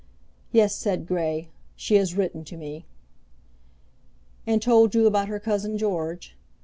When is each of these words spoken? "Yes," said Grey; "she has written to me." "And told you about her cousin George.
"Yes," 0.51 0.73
said 0.75 1.05
Grey; 1.05 1.49
"she 1.75 1.93
has 1.93 2.15
written 2.15 2.43
to 2.45 2.57
me." 2.57 2.87
"And 4.47 4.59
told 4.59 4.95
you 4.95 5.05
about 5.05 5.27
her 5.27 5.39
cousin 5.39 5.77
George. 5.77 6.35